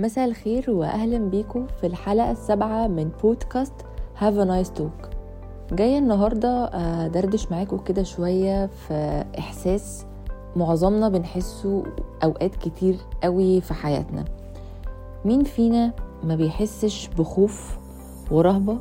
[0.00, 3.72] مساء الخير واهلا بيكم في الحلقة السابعة من بودكاست
[4.18, 5.10] have a nice talk
[5.72, 6.64] جاية النهارده
[7.06, 10.06] ادردش معاكم كده شوية في إحساس
[10.56, 11.84] معظمنا بنحسه
[12.24, 14.24] أوقات كتير قوي في حياتنا.
[15.24, 15.92] مين فينا
[16.24, 17.78] ما بيحسش بخوف
[18.30, 18.78] ورهبة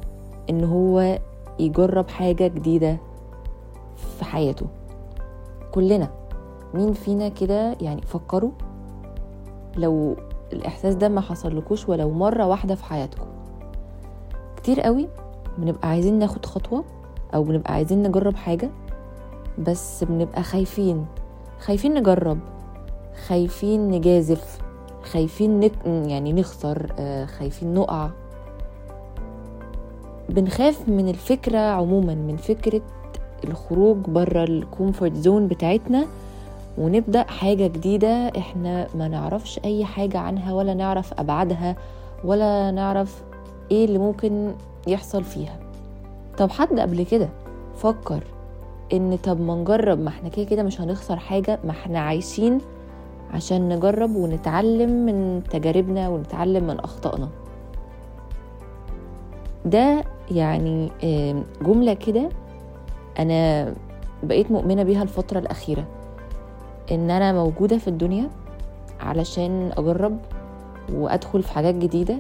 [0.50, 1.20] إن هو
[1.60, 2.98] يجرب حاجة جديدة
[3.96, 4.66] في حياته؟
[5.72, 6.10] كلنا.
[6.74, 8.52] مين فينا كده يعني فكروا؟
[9.78, 10.16] لو
[10.54, 13.26] الإحساس ده ما حصلكوش ولو مرة واحدة في حياتكم.
[14.58, 15.08] كتير قوي
[15.58, 16.84] بنبقى عايزين ناخد خطوة
[17.34, 18.70] أو بنبقى عايزين نجرب حاجة
[19.68, 21.06] بس بنبقى خايفين
[21.60, 22.40] خايفين نجرب
[23.28, 24.60] خايفين نجازف
[25.04, 25.72] خايفين نك...
[25.86, 28.10] يعني نخسر آه، خايفين نقع.
[30.30, 32.82] بنخاف من الفكرة عموما من فكرة
[33.44, 36.08] الخروج بره ال comfort zone بتاعتنا
[36.80, 41.76] ونبدأ حاجة جديدة إحنا ما نعرفش أي حاجة عنها ولا نعرف أبعادها
[42.24, 43.22] ولا نعرف
[43.72, 44.52] إيه اللي ممكن
[44.88, 45.60] يحصل فيها.
[46.38, 47.30] طب حد قبل كده
[47.76, 48.24] فكر
[48.94, 52.58] إن طب ما نجرب ما إحنا كده كده مش هنخسر حاجة ما إحنا عايشين
[53.34, 57.28] عشان نجرب ونتعلم من تجاربنا ونتعلم من أخطائنا.
[59.66, 62.30] ده يعني آم، جملة كده
[63.20, 63.74] أنا
[64.24, 65.84] بقيت مؤمنة بيها الفترة الأخيرة.
[66.92, 68.30] إن أنا موجودة في الدنيا
[69.00, 70.18] علشان أجرب
[70.94, 72.18] وأدخل في حاجات جديدة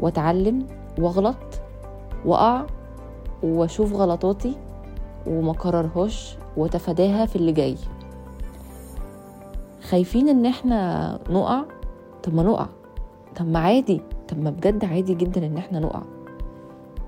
[0.00, 0.66] وأتعلم
[0.98, 1.36] وأغلط
[2.24, 2.66] وأقع
[3.42, 4.56] وأشوف غلطاتي
[5.26, 7.76] وما كررهاش وأتفاداها في اللي جاي.
[9.82, 11.62] خايفين إن إحنا نقع؟
[12.22, 12.66] طب ما نقع.
[13.36, 14.00] طب ما عادي.
[14.28, 16.02] طب ما بجد عادي جدا إن إحنا نقع.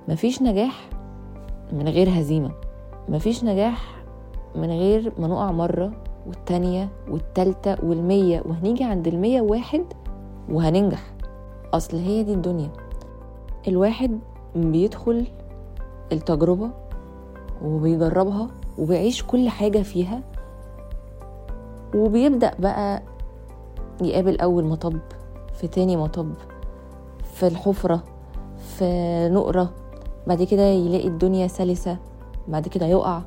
[0.09, 0.89] مفيش نجاح
[1.73, 2.51] من غير هزيمة.
[3.09, 3.95] مفيش نجاح
[4.55, 5.93] من غير ما نقع مرة
[6.27, 9.85] والتانية والتالتة والمية وهنيجي عند المية واحد
[10.51, 11.13] وهننجح.
[11.75, 12.71] أصل هي دي الدنيا.
[13.69, 14.19] الواحد
[14.57, 15.27] بيدخل
[16.13, 16.71] التجربة
[17.65, 18.49] وبيجربها
[18.79, 20.21] وبيعيش كل حاجة فيها
[21.95, 23.03] وبيبدأ بقى
[24.03, 24.99] يقابل أول مطب
[25.55, 26.33] في تاني مطب
[27.35, 28.03] في الحفرة
[28.79, 28.85] في
[29.33, 29.71] نقرة
[30.27, 31.97] بعد كده يلاقي الدنيا سلسة
[32.49, 33.23] بعد كده يقع.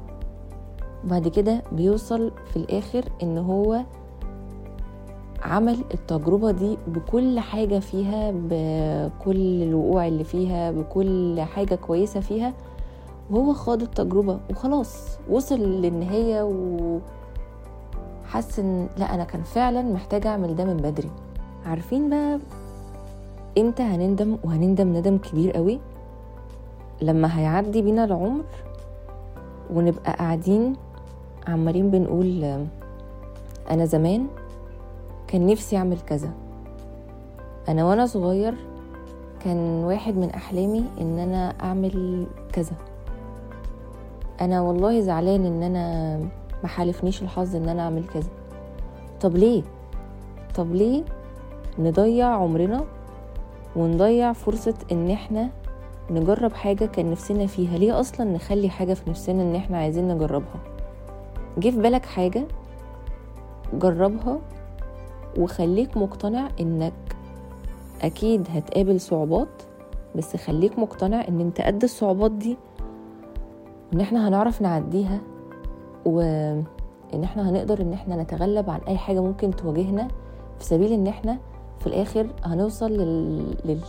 [1.04, 3.82] بعد كده بيوصل في الآخر إن هو
[5.44, 12.54] عمل التجربة دي بكل حاجة فيها بكل الوقوع اللي فيها بكل حاجة كويسة فيها.
[13.32, 16.44] وهو خاض التجربة وخلاص وصل للنهاية
[18.26, 21.10] وحس إن لأ أنا كان فعلا محتاجة أعمل ده من بدري.
[21.66, 22.40] عارفين بقى
[23.58, 25.80] إمتى هنندم وهنندم ندم كبير قوي؟
[27.02, 28.44] لما هيعدي بينا العمر
[29.74, 30.74] ونبقى قاعدين
[31.48, 32.66] عمالين بنقول
[33.72, 34.28] أنا زمان
[35.28, 36.30] كان نفسي أعمل كذا.
[37.70, 38.54] أنا وأنا صغير
[39.40, 42.76] كان واحد من أحلامي إن أنا أعمل كذا.
[44.42, 46.18] أنا والله زعلان إن أنا
[46.64, 48.30] ما حالفنيش الحظ إن أنا أعمل كذا.
[49.22, 49.64] طب ليه؟
[50.56, 51.04] طب ليه
[51.80, 52.84] نضيع عمرنا
[53.76, 55.50] ونضيع فرصة إن إحنا
[56.12, 60.77] نجرب حاجة كان نفسنا فيها؟ ليه أصلا نخلي حاجة في نفسنا إن إحنا عايزين نجربها؟
[61.58, 62.48] جه في بالك حاجة؟
[63.74, 64.40] جربها
[65.40, 66.94] وخليك مقتنع إنك
[68.02, 69.48] أكيد هتقابل صعوبات
[70.16, 72.58] بس خليك مقتنع إن أنت قد الصعوبات دي
[73.92, 75.20] وإن إحنا هنعرف نعديها
[76.06, 80.08] وإن إحنا هنقدر إن إحنا نتغلب عن أي حاجة ممكن تواجهنا
[80.60, 81.38] في سبيل إن إحنا
[81.80, 83.44] في الآخر هنوصل لل...
[83.66, 83.80] لل...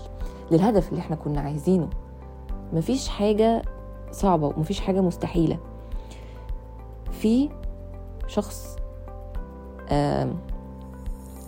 [0.50, 1.88] للهدف اللي إحنا كنا عايزينه.
[2.72, 3.62] مفيش حاجة
[4.10, 5.58] صعبة ومفيش حاجة مستحيلة.
[7.18, 7.48] في
[8.26, 8.76] شخص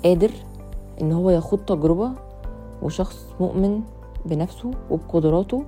[0.05, 0.31] قادر
[1.01, 2.11] إن هو يخوض تجربة
[2.83, 3.81] وشخص مؤمن
[4.25, 5.65] بنفسه وبقدراته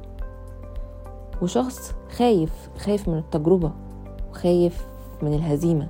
[1.42, 3.72] وشخص خايف خايف من التجربة
[4.31, 4.87] وخايف
[5.22, 5.88] من الهزيمة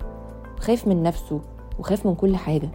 [0.58, 1.40] وخايف من نفسه
[1.78, 2.68] وخايف من كل حاجة.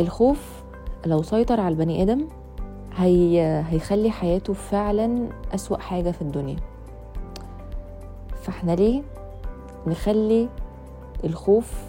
[0.00, 0.62] الخوف
[1.06, 2.28] لو سيطر على البني آدم
[2.96, 6.56] هي هيخلي حياته فعلا أسوأ حاجة في الدنيا.
[8.42, 9.02] فإحنا ليه
[9.86, 10.48] نخلي
[11.24, 11.84] الخوف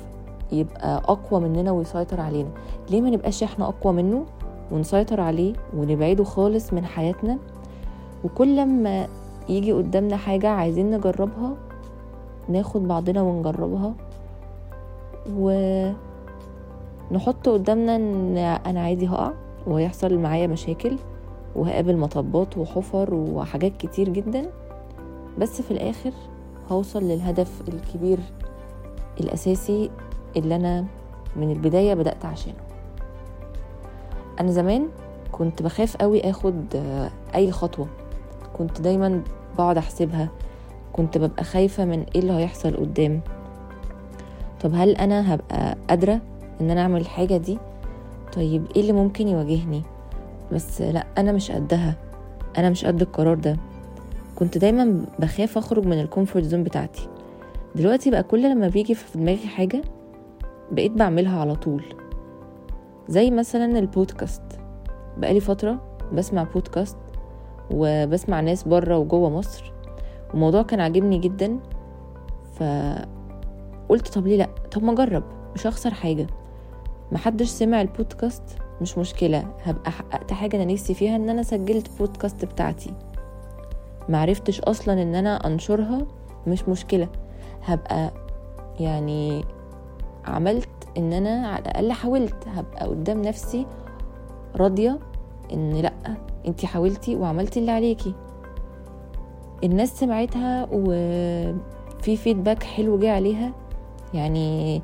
[0.51, 2.49] يبقى أقوى مننا ويسيطر علينا.
[2.89, 4.25] ليه ما نبقاش إحنا أقوى منه
[4.71, 7.37] ونسيطر عليه ونبعده خالص من حياتنا؟
[8.23, 9.07] وكل ما
[9.49, 11.53] يجي قدامنا حاجة عايزين نجربها
[12.49, 13.93] ناخد بعضنا ونجربها.
[17.11, 19.31] ونحط قدامنا إن أنا عادي هقع
[19.67, 20.97] وهيحصل معايا مشاكل
[21.55, 24.45] وهقابل مطبات وحفر وحاجات كتير جدا.
[25.39, 26.11] بس في الآخر
[26.71, 28.19] هوصل للهدف الكبير
[29.19, 29.89] الأساسي
[30.37, 30.85] اللي أنا
[31.35, 32.55] من البداية بدأت عشانه.
[34.39, 34.87] أنا زمان
[35.31, 37.87] كنت بخاف قوي آخد آه، أي خطوة.
[38.57, 39.21] كنت دايما
[39.57, 40.29] بقعد أحسبها.
[40.93, 43.21] كنت ببقى خايفة من إيه اللي هيحصل قدام.
[44.61, 46.19] طب هل أنا هبقى قادرة
[46.61, 47.57] إن أنا أعمل الحاجة دي؟
[48.33, 49.81] طيب إيه اللي ممكن يواجهني؟
[50.51, 51.95] بس لأ أنا مش قدها.
[52.57, 53.57] أنا مش قد القرار ده.
[54.35, 57.09] كنت دايما بخاف أخرج من ال comfort zone بتاعتي.
[57.75, 59.81] دلوقتي بقى كل لما بيجي في دماغي حاجة
[60.71, 61.83] بقيت بعملها على طول.
[63.07, 64.41] زي مثلا البودكاست.
[65.17, 66.97] بقالي فترة بسمع بودكاست
[67.71, 69.71] وبسمع ناس بره وجوه مصر
[70.33, 71.59] الموضوع كان عاجبني جدا
[72.55, 75.23] فقلت طب ليه لأ؟ طب ما أجرب
[75.55, 76.27] مش هخسر حاجة.
[77.11, 78.43] محدش سمع البودكاست
[78.81, 79.47] مش مشكلة.
[79.63, 82.93] هبقى حققت حاجة أنا نفسي فيها إن أنا سجلت بودكاست بتاعتي.
[84.09, 86.05] معرفتش أصلا إن أنا أنشرها
[86.47, 87.07] مش مشكلة.
[87.63, 88.11] هبقى
[88.79, 89.45] يعني
[90.25, 92.47] عملت إن أنا على الأقل حاولت.
[92.47, 93.65] هبقى قدام نفسي
[94.55, 94.99] راضية
[95.53, 95.93] إن لأ
[96.47, 98.13] أنتي حاولتي وعملتي اللي عليكي.
[99.63, 103.51] الناس سمعتها وفي فيدباك حلو جه عليها.
[104.13, 104.81] يعني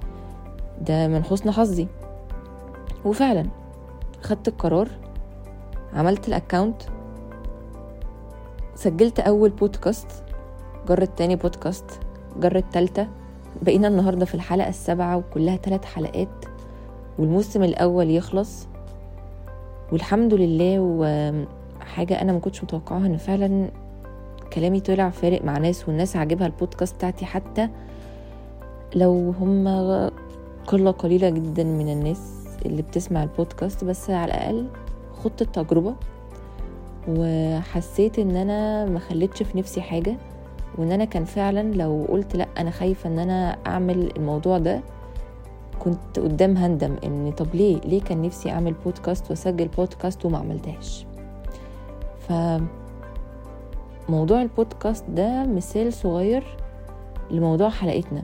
[0.82, 1.88] ده من حسن حظي.
[3.06, 3.46] وفعلا
[4.22, 4.88] خدت القرار
[5.94, 6.82] عملت الأكاونت
[8.76, 10.24] سجلت أول بودكاست
[10.88, 11.86] جرت تاني بودكاست
[12.40, 13.08] جرت تالتة.
[13.62, 16.46] بقينا النهاردة في الحلقة السابعة وكلها ثلاث حلقات
[17.20, 18.68] والموسم الأول يخلص.
[19.92, 23.72] والحمد لله وحاجة أنا ما كنتش متوقعاها إن فعلا
[24.54, 27.70] كلامي طلع فارق مع ناس والناس عاجبها البودكاست بتاعتي حتى
[28.96, 29.68] لو هم
[30.68, 33.84] قلة قليلة جدا من الناس اللي بتسمع البودكاست.
[33.84, 34.68] بس على الأقل
[35.24, 35.96] خدت التجربة.
[37.08, 40.18] وحسيت إن أنا ما خليتش في نفسي حاجة
[40.78, 44.82] وإن أنا كان فعلا لو قلت لأ أنا خايفة إن أنا أعمل الموضوع ده
[45.80, 51.06] كنت قدام هندم إن طب ليه؟ ليه كان نفسي أعمل بودكاست وأسجل بودكاست وما عملتهاش؟
[52.20, 52.34] ف
[54.10, 56.58] موضوع البودكاست ده مثال صغير
[57.32, 58.24] لموضوع حلقتنا.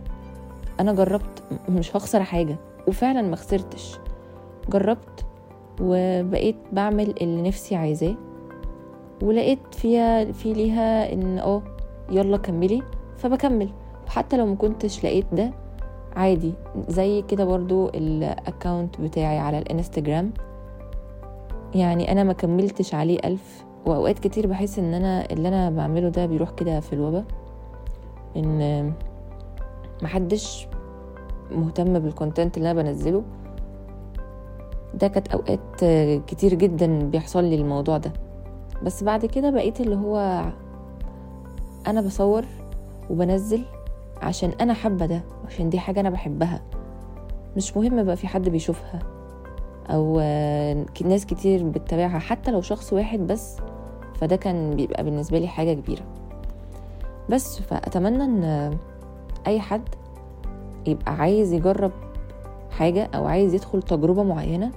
[0.79, 2.55] أنا جربت مش هخسر حاجة
[2.87, 3.95] وفعلا ما خسرتش.
[4.69, 5.25] جربت
[5.81, 8.15] وبقيت بعمل اللي نفسي عايزاه.
[9.21, 11.61] ولقيت فيها في ليها إن آه
[12.11, 12.81] يلا كملي
[13.17, 13.69] فبكمل.
[14.07, 15.51] وحتى لو ما كنتش لقيت ده
[16.15, 16.53] عادي.
[16.87, 20.31] زي كده برضو الأكاونت بتاعي على الإنستجرام.
[21.75, 23.65] يعني أنا ما كملتش عليه ألف.
[23.85, 27.23] وأوقات كتير بحس إن أنا اللي أنا بعمله ده بيروح كده في الوبا.
[28.35, 28.93] إن
[30.01, 30.67] محدش
[31.51, 33.23] مهتم بالكونتنت اللي أنا بنزله.
[34.93, 35.85] ده كانت أوقات
[36.27, 38.11] كتير جدا بيحصل لي الموضوع ده.
[38.83, 40.45] بس بعد كده بقيت اللي هو
[41.87, 42.45] أنا بصور
[43.09, 43.63] وبنزل
[44.21, 46.61] عشان أنا حابة ده عشان دي حاجة أنا بحبها.
[47.57, 48.99] مش مهم بقى في حد بيشوفها
[49.89, 50.19] أو
[51.05, 53.57] ناس كتير بتتابعها حتى لو شخص واحد بس
[54.15, 56.03] فده كان بيبقى بالنسبة لي حاجة كبيرة.
[57.29, 58.77] بس فأتمنى إن
[59.47, 59.89] أي حد
[60.87, 61.91] يبقى عايز يجرب
[62.71, 64.71] حاجة أو عايز يدخل تجربة معينة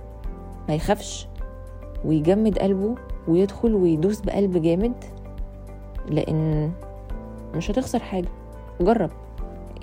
[0.69, 1.29] ما يخافش
[2.05, 2.95] ويجمد قلبه
[3.29, 4.93] ويدخل ويدوس بقلب جامد
[6.09, 6.71] لأن
[7.55, 8.29] مش هتخسر حاجة.
[8.81, 9.11] جرب.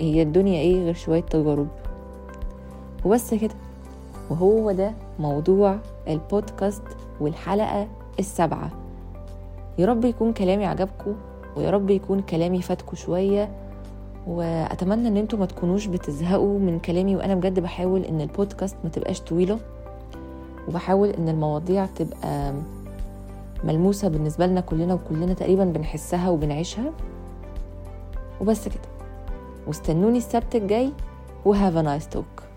[0.00, 1.68] هي الدنيا إيه غير شوية تجارب؟
[3.04, 3.54] وبس كده.
[4.30, 6.82] وهو ده موضوع البودكاست
[7.20, 8.70] والحلقة السابعة.
[9.78, 11.14] يا رب يكون كلامي عجبكم
[11.56, 13.50] ويا رب يكون كلامي فاتكم شوية.
[14.26, 19.20] وأتمنى إن أنتم ما تكونوش بتزهقوا من كلامي وأنا بجد بحاول إن البودكاست ما تبقاش
[19.20, 19.58] طويلة.
[20.68, 22.54] وبحاول إن المواضيع تبقى
[23.64, 26.92] ملموسة بالنسبة لنا كلنا وكلنا تقريبا بنحسها وبنعيشها.
[28.40, 28.88] وبس كده.
[29.66, 30.92] واستنوني السبت الجاي.
[31.44, 32.47] وهاف نايس توك.